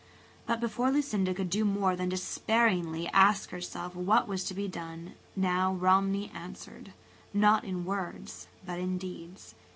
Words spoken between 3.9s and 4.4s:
what